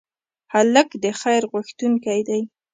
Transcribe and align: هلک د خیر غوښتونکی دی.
هلک 0.53 0.89
د 1.03 1.05
خیر 1.21 1.43
غوښتونکی 1.51 2.19
دی. 2.27 2.41